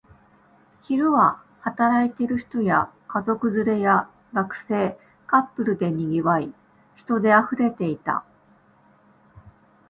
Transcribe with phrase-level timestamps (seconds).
[0.81, 6.51] 昼は働いている人や、家族連れや学生、カップルで賑わい、
[6.95, 8.25] 人で溢れていた